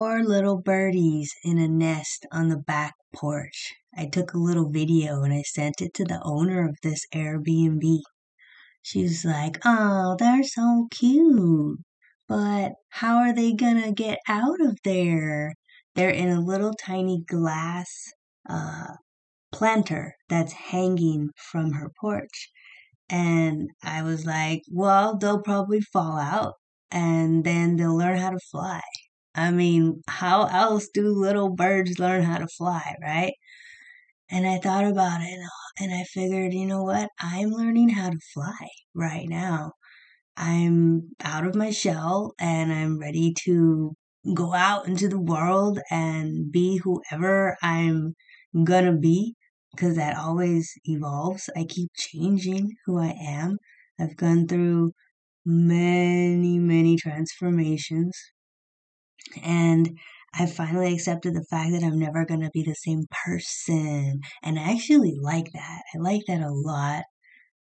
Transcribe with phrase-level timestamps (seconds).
[0.00, 3.74] four little birdies in a nest on the back porch.
[3.94, 8.00] I took a little video and I sent it to the owner of this Airbnb.
[8.82, 11.80] She was like, Oh, they're so cute.
[12.28, 15.54] But how are they gonna get out of there?
[15.94, 17.90] They're in a little tiny glass
[18.48, 18.94] uh,
[19.52, 22.50] planter that's hanging from her porch.
[23.10, 26.54] And I was like, well, they'll probably fall out
[26.90, 28.80] and then they'll learn how to fly.
[29.34, 33.34] I mean, how else do little birds learn how to fly, right?
[34.30, 35.38] And I thought about it
[35.78, 37.10] and I figured, you know what?
[37.20, 39.72] I'm learning how to fly right now.
[40.36, 43.94] I'm out of my shell and I'm ready to
[44.34, 48.14] go out into the world and be whoever I'm
[48.64, 49.36] gonna be
[49.72, 51.50] because that always evolves.
[51.56, 53.58] I keep changing who I am.
[54.00, 54.92] I've gone through
[55.46, 58.16] many, many transformations
[59.42, 59.98] and
[60.34, 64.20] I finally accepted the fact that I'm never going to be the same person.
[64.42, 65.82] And I actually like that.
[65.94, 67.04] I like that a lot.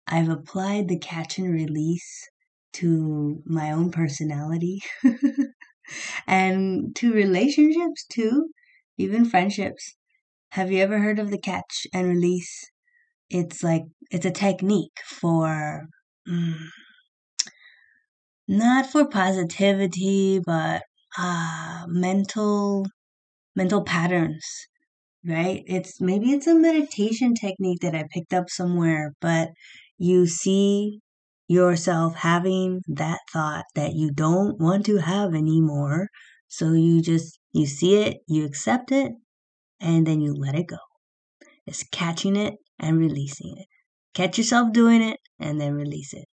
[0.07, 2.29] I've applied the catch and release
[2.75, 4.83] to my own personality
[6.27, 8.51] and to relationships too,
[8.99, 9.97] even friendships.
[10.53, 12.71] Have you ever heard of the catch and release?
[13.31, 15.89] It's like, it's a technique for,
[16.29, 16.69] mm,
[18.49, 20.83] not for positivity, but
[21.19, 22.87] uh, mental
[23.57, 24.45] mental patterns
[25.27, 25.63] right?
[25.67, 29.51] It's maybe it's a meditation technique that i picked up somewhere but
[29.99, 31.01] you see
[31.49, 36.09] yourself having that thought that you don't want to have anymore.
[36.49, 39.13] So you just you see it you accept it
[39.81, 40.79] and then you let it go.
[41.67, 43.67] It's catching it and releasing it.
[44.15, 46.27] Catch yourself doing it and then release it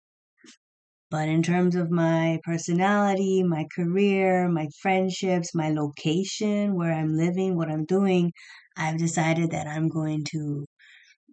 [1.11, 7.57] but in terms of my personality, my career, my friendships, my location, where I'm living,
[7.57, 8.31] what I'm doing,
[8.77, 10.65] I've decided that I'm going to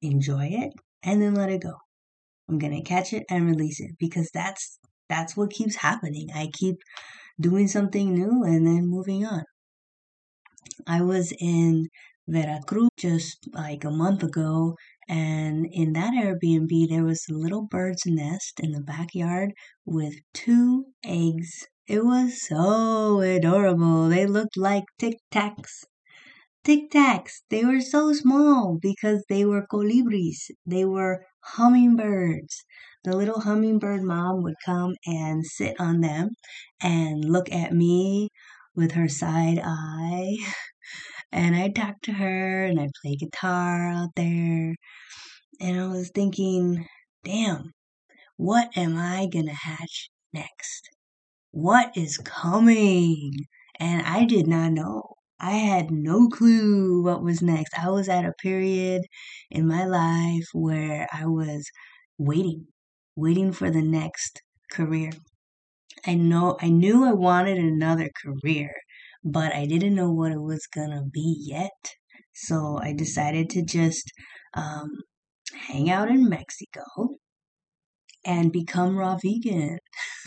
[0.02, 0.72] enjoy it
[1.04, 1.74] and then let it go.
[2.48, 6.28] I'm going to catch it and release it because that's that's what keeps happening.
[6.34, 6.76] I keep
[7.40, 9.44] doing something new and then moving on.
[10.86, 11.88] I was in
[12.26, 14.74] Veracruz just like a month ago
[15.08, 19.52] and in that Airbnb, there was a little bird's nest in the backyard
[19.84, 21.66] with two eggs.
[21.86, 24.08] It was so adorable.
[24.08, 25.84] They looked like tic tacs.
[26.62, 27.42] Tic tacs.
[27.50, 30.50] They were so small because they were colibris.
[30.66, 32.64] They were hummingbirds.
[33.04, 36.30] The little hummingbird mom would come and sit on them
[36.82, 38.28] and look at me
[38.76, 40.36] with her side eye.
[41.32, 44.74] And I talked to her and I'd play guitar out there.
[45.60, 46.86] And I was thinking,
[47.24, 47.72] damn,
[48.36, 50.90] what am I gonna hatch next?
[51.52, 53.32] What is coming?
[53.80, 55.14] And I did not know.
[55.40, 57.78] I had no clue what was next.
[57.78, 59.02] I was at a period
[59.50, 61.70] in my life where I was
[62.18, 62.68] waiting,
[63.16, 65.10] waiting for the next career.
[66.06, 68.74] I know I knew I wanted another career
[69.24, 71.94] but I didn't know what it was gonna be yet.
[72.34, 74.12] So I decided to just
[74.54, 74.90] um,
[75.52, 76.82] hang out in Mexico
[78.24, 79.78] and become raw vegan.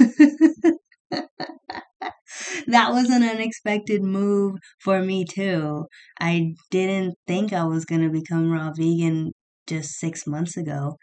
[2.68, 5.86] that was an unexpected move for me too.
[6.20, 9.32] I didn't think I was going to become raw vegan
[9.68, 10.98] just 6 months ago.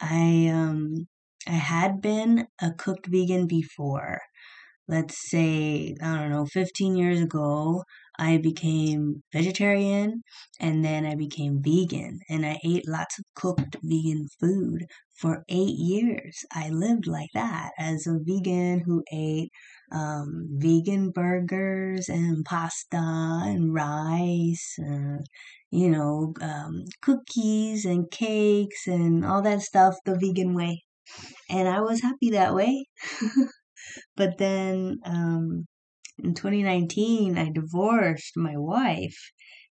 [0.00, 1.08] I um
[1.48, 4.20] I had been a cooked vegan before,
[4.88, 7.84] let's say, I don't know, 15 years ago,
[8.18, 10.22] I became vegetarian
[10.58, 14.86] and then I became vegan and I ate lots of cooked vegan food
[15.20, 16.44] for eight years.
[16.52, 19.50] I lived like that as a vegan who ate
[19.92, 25.18] um, vegan burgers and pasta and rice, uh,
[25.70, 30.84] you know, um, cookies and cakes and all that stuff the vegan way.
[31.50, 32.86] And I was happy that way.
[34.16, 35.66] But then um,
[36.18, 39.32] in 2019, I divorced my wife,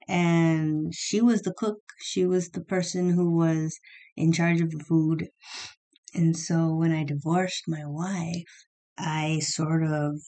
[0.08, 1.81] and she was the cook.
[2.00, 3.79] She was the person who was
[4.17, 5.29] in charge of the food.
[6.14, 8.67] And so when I divorced my wife,
[8.99, 10.20] I sort of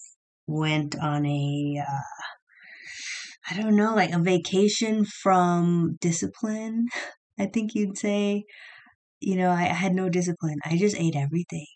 [0.46, 2.02] went on a uh,
[3.50, 6.86] I don't know, like a vacation from discipline.
[7.38, 8.44] I think you'd say,
[9.20, 10.58] you know, I, I had no discipline.
[10.64, 11.66] I just ate everything.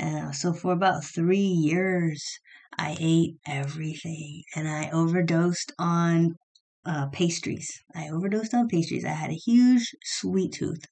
[0.00, 2.38] Uh, so for about three years,
[2.78, 6.36] I ate everything and I overdosed on
[6.84, 7.70] uh, pastries.
[7.94, 9.04] I overdosed on pastries.
[9.04, 10.84] I had a huge sweet tooth.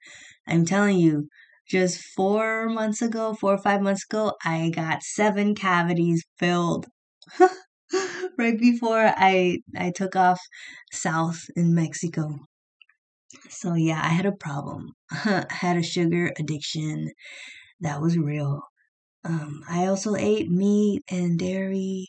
[0.46, 1.28] I'm telling you,
[1.68, 6.86] just four months ago, four or five months ago, I got seven cavities filled.
[8.38, 10.40] right before I I took off
[10.92, 12.38] south in Mexico.
[13.48, 14.92] So yeah, I had a problem.
[15.10, 17.10] I had a sugar addiction
[17.80, 18.62] that was real.
[19.24, 22.06] Um, I also ate meat and dairy.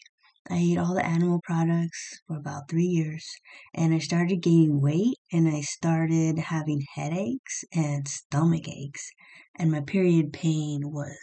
[0.50, 3.26] I ate all the animal products for about three years,
[3.74, 9.10] and I started gaining weight, and I started having headaches and stomach aches,
[9.58, 11.18] and my period pain was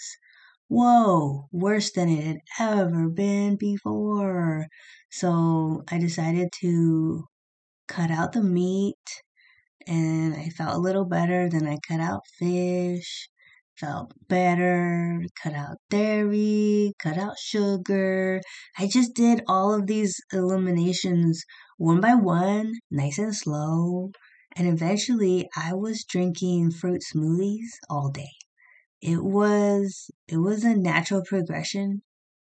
[0.69, 4.69] whoa, worse than it had ever been before.
[5.11, 7.27] So I decided to
[7.89, 8.97] cut out the meat
[9.87, 11.49] and I felt a little better.
[11.49, 13.29] Then I cut out fish,
[13.83, 18.41] felt better, cut out dairy, cut out sugar.
[18.79, 21.45] I just did all of these eliminations
[21.79, 24.13] one by one, nice and slow.
[24.57, 28.33] And eventually I was drinking fruit smoothies all day
[29.03, 32.03] it was it was a natural progression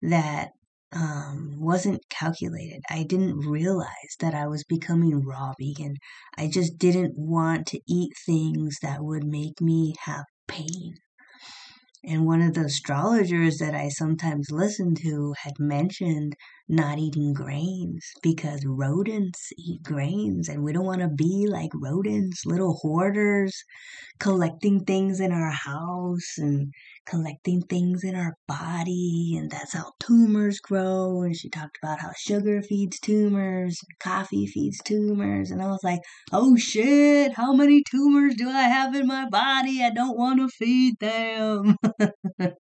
[0.03, 0.51] that
[0.93, 2.83] um, wasn't calculated.
[2.91, 5.97] I didn't realize that I was becoming raw vegan.
[6.37, 10.97] I just didn't want to eat things that would make me have pain.
[12.05, 16.35] And one of the astrologers that I sometimes listen to had mentioned
[16.69, 20.49] not eating grains because rodents eat grains.
[20.49, 23.63] And we don't want to be like rodents, little hoarders,
[24.19, 26.73] collecting things in our house and
[27.07, 29.35] collecting things in our body.
[29.39, 31.23] And that's how tumors grow.
[31.23, 35.51] And she talked about how sugar feeds tumors, coffee feeds tumors.
[35.51, 36.01] And I was like,
[36.33, 39.83] oh shit, how many tumors do I have in my body?
[39.83, 41.77] I don't want to feed them.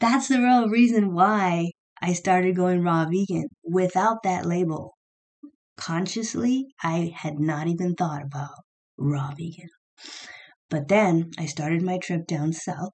[0.00, 4.94] That's the real reason why I started going raw vegan without that label.
[5.76, 8.50] Consciously, I had not even thought about
[8.98, 9.68] raw vegan.
[10.70, 12.92] But then I started my trip down south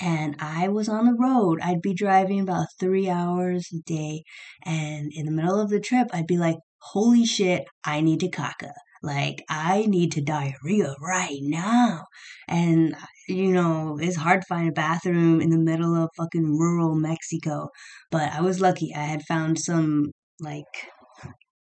[0.00, 1.60] and I was on the road.
[1.62, 4.22] I'd be driving about three hours a day.
[4.64, 8.30] And in the middle of the trip, I'd be like, holy shit, I need to
[8.30, 8.72] caca.
[9.02, 12.06] Like, I need to diarrhea right now.
[12.48, 12.94] And
[13.28, 17.68] you know, it's hard to find a bathroom in the middle of fucking rural Mexico.
[18.10, 18.92] But I was lucky.
[18.94, 20.10] I had found some
[20.40, 20.64] like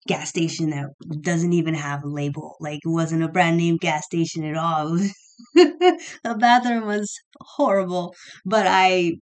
[0.08, 0.88] gas station that
[1.22, 2.56] doesn't even have a label.
[2.60, 4.98] Like it wasn't a brand name gas station at all.
[5.56, 8.14] the bathroom was horrible,
[8.46, 9.14] but I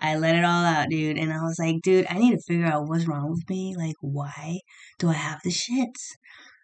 [0.00, 1.18] I let it all out, dude.
[1.18, 3.74] And I was like, dude, I need to figure out what's wrong with me.
[3.76, 4.60] Like, why
[4.98, 6.16] do I have the shits?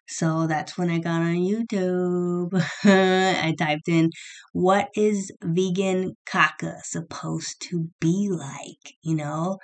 [0.06, 2.52] So that's when I got on YouTube.
[2.84, 4.10] I typed in,
[4.52, 8.94] what is vegan caca supposed to be like?
[9.02, 9.58] You know?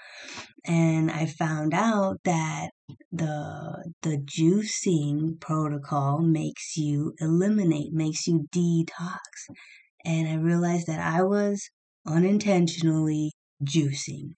[0.67, 2.71] And I found out that
[3.13, 9.21] the the juicing protocol makes you eliminate, makes you detox.
[10.05, 11.71] And I realized that I was
[12.07, 13.33] unintentionally
[13.63, 14.35] juicing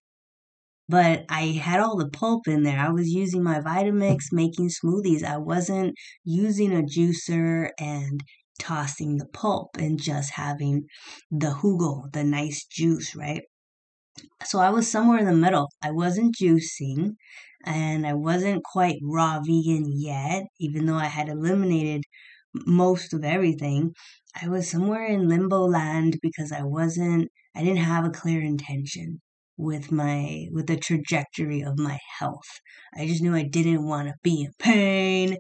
[0.93, 2.79] but I had all the pulp in there.
[2.79, 5.25] I was using my Vitamix making smoothies.
[5.25, 8.23] I wasn't using a juicer and
[8.59, 10.85] tossing the pulp and just having
[11.31, 13.41] the jugo, the nice juice, right?
[14.45, 15.71] So I was somewhere in the middle.
[15.83, 17.13] I wasn't juicing
[17.65, 22.03] and I wasn't quite raw vegan yet, even though I had eliminated
[22.67, 23.95] most of everything.
[24.43, 29.23] I was somewhere in limbo land because I wasn't, I didn't have a clear intention
[29.63, 32.61] with my with the trajectory of my health.
[32.97, 35.37] I just knew I didn't want to be in pain.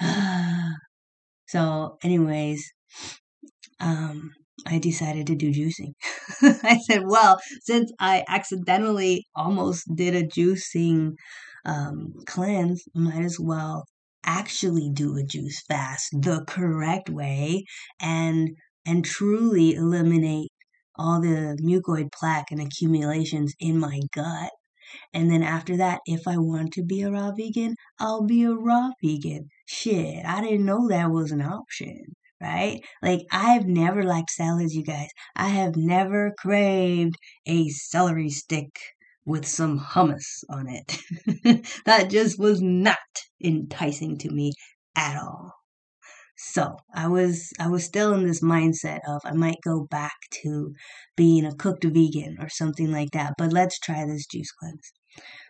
[1.48, 2.72] so, anyways,
[3.80, 4.32] um
[4.66, 5.94] I decided to do juicing.
[6.42, 11.12] I said, well, since I accidentally almost did a juicing
[11.64, 13.86] um, cleanse, might as well
[14.24, 17.64] actually do a juice fast the correct way
[18.00, 18.50] and
[18.84, 20.50] and truly eliminate
[20.96, 24.50] all the mucoid plaque and accumulations in my gut.
[25.12, 28.52] And then after that, if I want to be a raw vegan, I'll be a
[28.52, 29.48] raw vegan.
[29.66, 32.80] Shit, I didn't know that was an option, right?
[33.02, 35.10] Like, I've never liked salads, you guys.
[35.36, 37.14] I have never craved
[37.46, 38.78] a celery stick
[39.24, 41.64] with some hummus on it.
[41.84, 42.98] that just was not
[43.42, 44.52] enticing to me
[44.96, 45.59] at all.
[46.42, 50.74] So I was I was still in this mindset of I might go back to
[51.14, 53.34] being a cooked vegan or something like that.
[53.36, 54.92] But let's try this juice cleanse.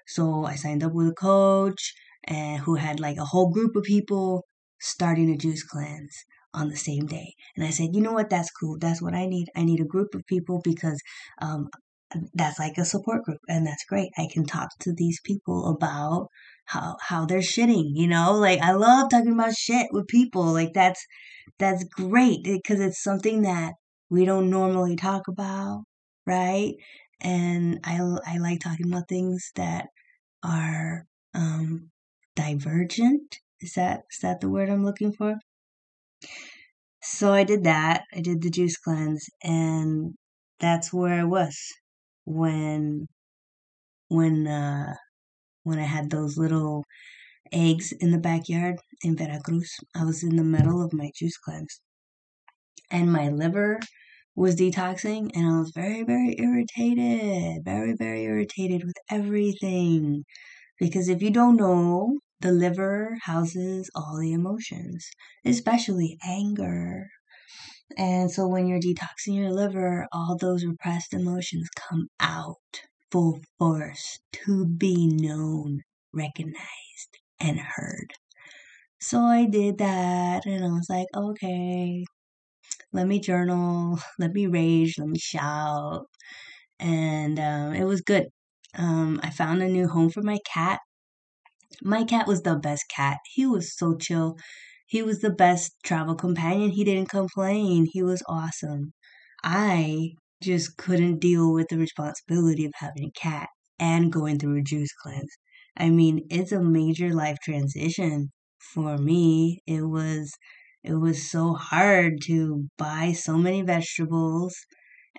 [0.07, 1.95] So I signed up with a coach
[2.25, 4.47] and who had like a whole group of people
[4.81, 7.35] starting a juice cleanse on the same day.
[7.57, 8.77] And I said, you know what, that's cool.
[8.79, 9.49] That's what I need.
[9.55, 11.01] I need a group of people because
[11.41, 11.69] um,
[12.35, 14.11] that's like a support group and that's great.
[14.19, 16.29] I can talk to these people about
[16.67, 18.35] how how they're shitting, you know?
[18.35, 20.45] Like I love talking about shit with people.
[20.53, 21.05] Like that's
[21.59, 23.75] that's great because it's something that
[24.11, 25.85] we don't normally talk about,
[26.27, 26.75] right?
[27.21, 29.89] and I I like talking about things that
[30.43, 31.91] are um,
[32.37, 33.39] divergent.
[33.61, 35.37] Is that is that the word I'm looking for?
[37.03, 38.05] So I did that.
[38.15, 40.15] I did the juice cleanse, and
[40.61, 41.57] that's where I was
[42.31, 43.07] when
[44.09, 44.95] when uh,
[45.65, 46.85] when I had those little
[47.53, 49.73] eggs in the backyard in Veracruz.
[49.95, 51.81] I was in the middle of my juice cleanse,
[52.91, 53.81] and my liver
[54.37, 60.25] was detoxing and I was very, very irritated, very, very irritated with everything.
[60.79, 65.09] Because if you don't know, the liver houses all the emotions,
[65.45, 67.09] especially anger.
[67.97, 72.57] And so when you're detoxing your liver, all those repressed emotions come out
[73.11, 75.83] full force to be known,
[76.13, 78.13] recognized, and heard.
[79.01, 82.05] So I did that and I was like, okay,
[82.93, 86.07] let me journal, let me rage, let me shout.
[86.81, 88.27] And um, it was good.
[88.77, 90.81] Um, I found a new home for my cat.
[91.83, 93.19] My cat was the best cat.
[93.35, 94.37] He was so chill.
[94.91, 96.71] He was the best travel companion.
[96.73, 97.87] He didn't complain.
[97.91, 98.93] He was awesome.
[99.43, 100.11] I
[100.43, 104.93] just couldn't deal with the responsibility of having a cat and going through a juice
[105.03, 105.35] cleanse.
[105.79, 108.33] I mean, it's a major life transition
[108.75, 109.63] for me.
[109.67, 110.35] It was
[110.85, 114.55] it was so hard to buy so many vegetables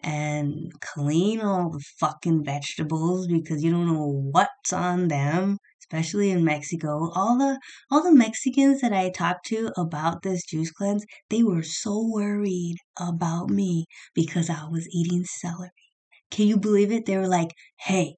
[0.04, 5.58] and clean all the fucking vegetables because you don't know what's on them
[5.92, 10.72] especially in Mexico all the all the Mexicans that I talked to about this juice
[10.72, 15.70] cleanse they were so worried about me because I was eating celery
[16.30, 18.16] can you believe it they were like hey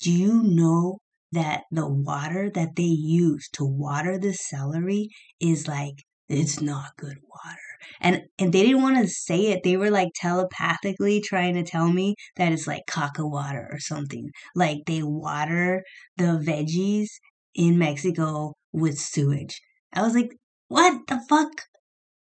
[0.00, 0.98] do you know
[1.32, 5.08] that the water that they use to water the celery
[5.40, 7.69] is like it's not good water.
[8.00, 9.62] And and they didn't want to say it.
[9.64, 14.28] They were like telepathically trying to tell me that it's like caca water or something.
[14.54, 15.82] Like they water
[16.16, 17.08] the veggies
[17.54, 19.60] in Mexico with sewage.
[19.92, 20.30] I was like,
[20.68, 21.50] what the fuck?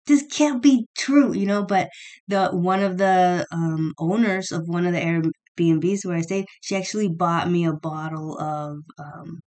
[0.07, 1.65] This can't be true, you know.
[1.65, 1.89] But
[2.29, 6.77] the one of the um, owners of one of the Airbnbs where I stayed, she
[6.77, 9.41] actually bought me a bottle of um,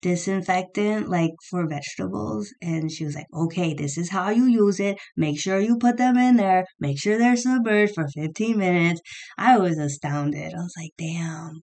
[0.00, 4.98] disinfectant like for vegetables and she was like okay this is how you use it.
[5.16, 6.64] Make sure you put them in there.
[6.80, 9.00] Make sure they're submerged for 15 minutes.
[9.36, 10.54] I was astounded.
[10.54, 11.60] I was like damn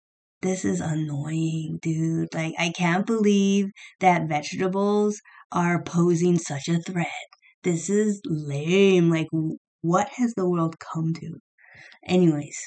[0.41, 2.33] this is annoying dude.
[2.33, 3.67] Like i can't believe
[3.99, 5.19] that vegetables
[5.51, 7.07] are posing such a threat.
[7.63, 9.09] This is lame.
[9.09, 9.27] Like
[9.81, 11.39] what has the world come to?
[12.05, 12.57] Anyways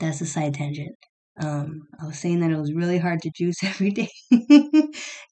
[0.00, 0.96] that's a side tangent
[1.40, 4.10] um, I was saying that it was really hard to juice every day.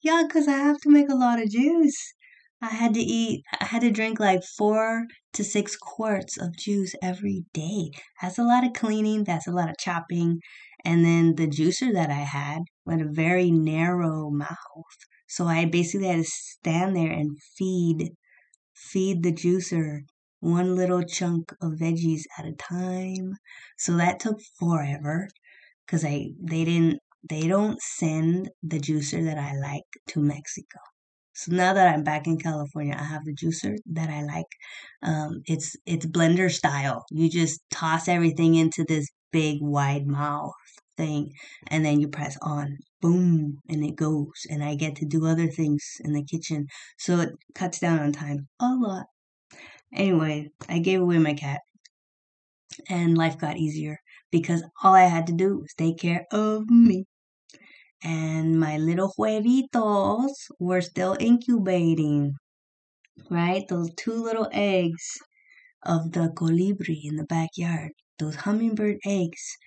[0.03, 2.13] yeah, because I have to make a lot of juice.
[2.61, 6.95] I had to eat, I had to drink like four to six quarts of juice
[7.03, 7.91] every day.
[8.21, 10.39] That's a lot of cleaning, that's a lot of chopping.
[10.83, 14.97] And then the juicer that I had had a very narrow mouth.
[15.27, 18.11] So I basically had to stand there and feed,
[18.75, 20.01] feed the juicer
[20.39, 23.33] one little chunk of veggies at a time.
[23.77, 25.27] So that took forever
[25.87, 30.79] because I they didn't they don't send the juicer that I like to Mexico.
[31.33, 34.47] So now that I'm back in California, I have the juicer that I like.
[35.03, 37.05] Um, it's it's blender style.
[37.11, 40.53] You just toss everything into this big wide mouth
[40.97, 41.31] thing,
[41.67, 44.47] and then you press on, boom, and it goes.
[44.49, 46.67] And I get to do other things in the kitchen,
[46.97, 49.05] so it cuts down on time a lot.
[49.93, 51.61] Anyway, I gave away my cat,
[52.89, 53.99] and life got easier
[54.31, 57.05] because all I had to do was take care of me.
[58.03, 62.33] And my little huevitos were still incubating,
[63.29, 63.67] right?
[63.67, 65.17] Those two little eggs
[65.83, 69.57] of the colibri in the backyard, those hummingbird eggs,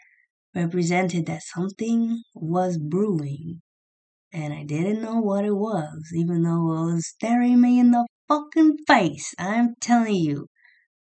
[0.55, 3.63] represented that something was brewing.
[4.33, 8.07] And I didn't know what it was, even though it was staring me in the
[8.29, 9.35] fucking face.
[9.39, 10.49] I'm telling you,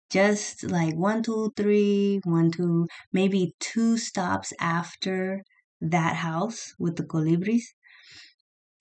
[0.09, 5.43] just like one, two, three, one, two, maybe two stops after
[5.81, 7.63] that house with the colibris,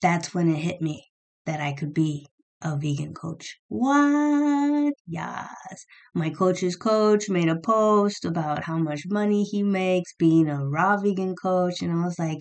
[0.01, 1.05] that's when it hit me
[1.45, 2.27] that I could be
[2.61, 3.57] a vegan coach.
[3.67, 4.93] What?
[5.07, 5.85] Yes.
[6.13, 10.97] My coach's coach made a post about how much money he makes being a raw
[10.97, 11.81] vegan coach.
[11.81, 12.39] And I was like,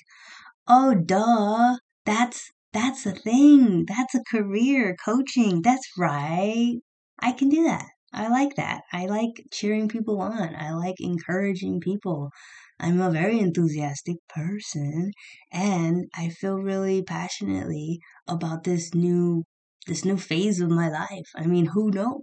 [0.68, 1.76] oh, duh.
[2.04, 3.84] That's, that's a thing.
[3.86, 5.62] That's a career coaching.
[5.62, 6.76] That's right.
[7.18, 7.86] I can do that.
[8.12, 8.82] I like that.
[8.92, 10.54] I like cheering people on.
[10.56, 12.30] I like encouraging people.
[12.78, 15.12] I'm a very enthusiastic person
[15.52, 19.44] and I feel really passionately about this new
[19.86, 21.28] this new phase of my life.
[21.36, 22.22] I mean, who knows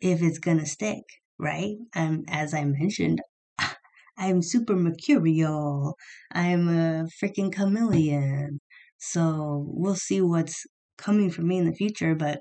[0.00, 1.02] if it's going to stick,
[1.38, 1.76] right?
[1.94, 3.20] I'm as I mentioned,
[4.18, 5.96] I'm super mercurial.
[6.32, 8.60] I'm a freaking chameleon.
[8.98, 10.64] So we'll see what's
[10.98, 12.40] coming for me in the future, but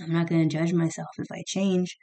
[0.00, 1.96] I'm not going to judge myself if I change.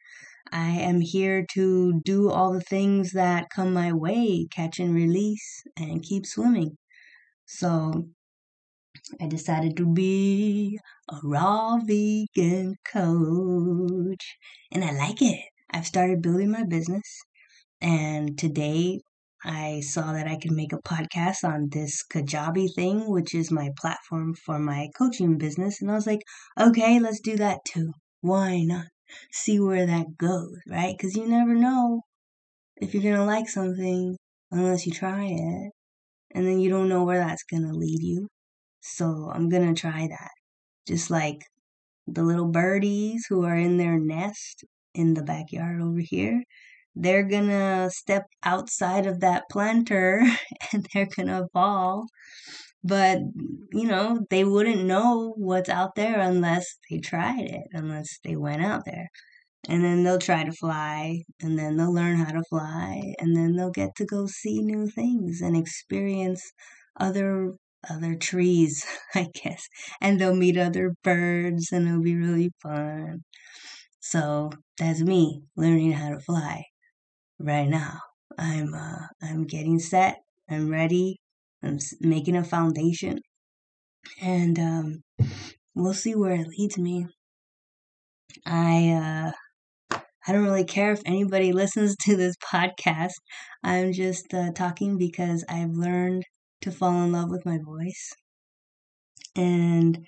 [0.52, 5.64] I am here to do all the things that come my way, catch and release,
[5.78, 6.78] and keep swimming.
[7.46, 8.08] So
[9.22, 14.38] I decided to be a raw vegan coach,
[14.72, 15.40] and I like it.
[15.72, 17.22] I've started building my business,
[17.82, 19.02] and today
[19.46, 23.72] I saw that I could make a podcast on this Kajabi thing, which is my
[23.78, 25.82] platform for my coaching business.
[25.82, 26.22] And I was like,
[26.60, 27.92] okay, let's do that too.
[28.22, 28.86] Why not?
[29.32, 30.96] See where that goes, right?
[30.98, 32.02] Because you never know
[32.78, 34.18] if you're going to like something
[34.52, 35.72] unless you try it.
[36.36, 38.28] And then you don't know where that's going to lead you.
[38.82, 40.32] So I'm going to try that.
[40.88, 41.42] Just like
[42.08, 44.64] the little birdies who are in their nest
[44.96, 46.44] in the backyard over here
[46.96, 50.22] they're gonna step outside of that planter
[50.74, 52.08] and they're gonna fall.
[52.84, 53.20] But,
[53.72, 58.64] you know, they wouldn't know what's out there unless they tried it, unless they went
[58.64, 59.10] out there.
[59.70, 63.56] And then they'll try to fly, and then they'll learn how to fly, and then
[63.56, 66.44] they'll get to go see new things and experience
[67.00, 67.54] other
[67.90, 68.86] other trees,
[69.16, 69.68] I guess.
[70.02, 73.24] And they'll meet other birds and it'll be really fun.
[74.02, 76.66] So that's me learning how to fly
[77.44, 78.00] right now.
[78.38, 80.22] I'm uh, I'm getting set.
[80.50, 81.20] I'm ready.
[81.62, 83.20] I'm making a foundation,
[84.22, 85.04] and um,
[85.76, 87.08] we'll see where it leads me.
[88.46, 89.32] I
[89.92, 89.98] uh,
[90.28, 93.14] I don't really care if anybody listens to this podcast.
[93.64, 96.24] I'm just uh, talking because I've learned
[96.62, 98.12] to fall in love with my voice,
[99.36, 100.00] and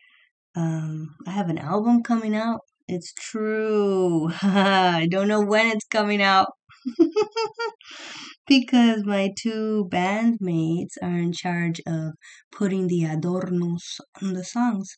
[0.56, 2.62] um, I have an album coming out.
[2.88, 4.30] It's true.
[4.42, 6.48] I don't know when it's coming out,
[8.48, 12.14] because my two bandmates are in charge of
[12.52, 14.98] putting the adornos on the songs.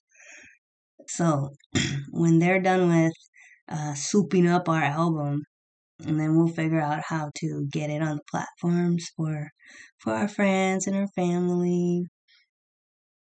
[1.10, 1.50] So
[2.12, 3.14] when they're done with
[3.68, 5.44] uh, souping up our album,
[6.05, 9.51] and then we'll figure out how to get it on the platforms for
[10.00, 12.07] for our friends and our family.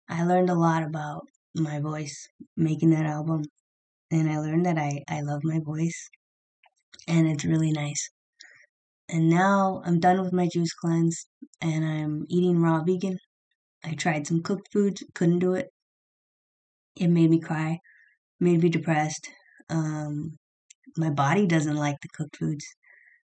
[0.08, 2.26] I learned a lot about my voice
[2.56, 3.44] making that album,
[4.10, 6.08] and I learned that I I love my voice,
[7.08, 8.10] and it's really nice.
[9.08, 11.26] And now I'm done with my juice cleanse
[11.60, 13.18] and I'm eating raw vegan.
[13.84, 15.68] I tried some cooked foods, couldn't do it.
[16.96, 17.80] It made me cry,
[18.40, 19.28] made me depressed.
[19.70, 20.38] Um,
[20.96, 22.66] my body doesn't like the cooked foods.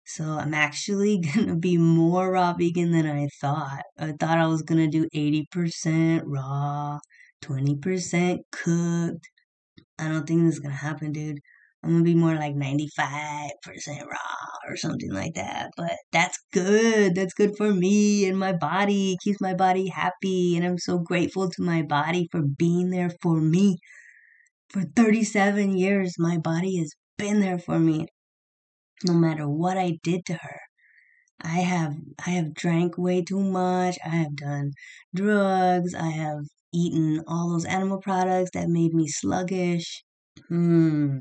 [0.05, 3.83] So I'm actually gonna be more raw vegan than I thought.
[3.97, 6.99] I thought I was gonna do 80% raw,
[7.41, 9.29] 20% cooked.
[9.99, 11.39] I don't think this is gonna happen, dude.
[11.83, 15.71] I'm gonna be more like 95% raw or something like that.
[15.77, 17.15] But that's good.
[17.15, 19.13] That's good for me and my body.
[19.13, 20.55] It keeps my body happy.
[20.55, 23.79] And I'm so grateful to my body for being there for me.
[24.69, 28.07] For 37 years, my body has been there for me.
[29.03, 30.59] No matter what I did to her.
[31.43, 33.97] I have I have drank way too much.
[34.03, 34.71] I have done
[35.13, 35.93] drugs.
[35.93, 40.03] I have eaten all those animal products that made me sluggish.
[40.47, 41.19] Hmm.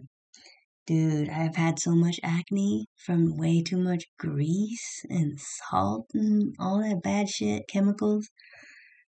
[0.90, 6.81] Dude, I've had so much acne from way too much grease and salt and all
[6.81, 8.29] that bad shit, chemicals.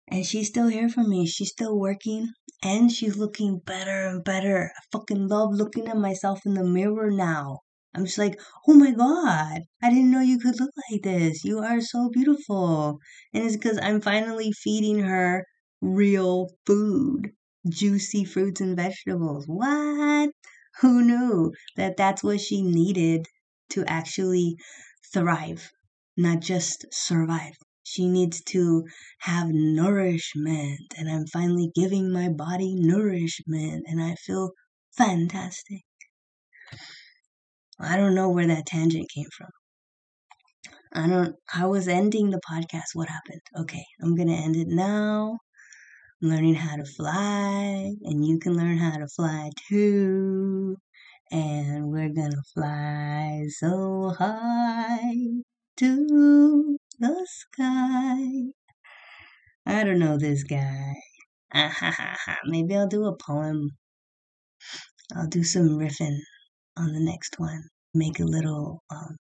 [0.09, 1.27] And she's still here for me.
[1.27, 2.31] She's still working
[2.62, 4.73] and she's looking better and better.
[4.75, 7.59] I fucking love looking at myself in the mirror now.
[7.95, 11.45] I'm just like, oh my god, I didn't know you could look like this.
[11.45, 13.01] You are so beautiful.
[13.35, 15.45] And it's because I'm finally feeding her
[15.83, 17.33] real food,
[17.69, 19.45] juicy fruits and vegetables.
[19.47, 20.31] What?
[20.81, 23.27] Who knew that that's what she needed
[23.71, 24.57] to actually
[25.12, 25.71] thrive,
[26.17, 27.55] not just survive?
[27.83, 28.85] She needs to
[29.21, 34.53] have nourishment, and I'm finally giving my body nourishment, and I feel
[34.97, 35.83] fantastic.
[37.79, 39.51] I don't know where that tangent came from.
[40.93, 42.95] I don't, I was ending the podcast.
[42.95, 43.43] What happened?
[43.57, 45.39] Okay, I'm gonna end it now
[46.29, 50.77] learning how to fly, and you can learn how to fly too.
[51.31, 55.15] And we're gonna fly so high
[55.79, 58.53] to the sky.
[59.67, 60.95] I don't know this guy.
[62.47, 63.71] Maybe I'll do a poem.
[65.15, 66.19] I'll do some riffing
[66.77, 67.65] on the next one.
[67.95, 69.17] Make a little um,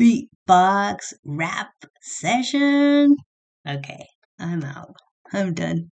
[0.00, 3.16] beatbox rap session.
[3.68, 4.06] Okay,
[4.38, 4.96] I'm out.
[5.32, 5.90] I'm done.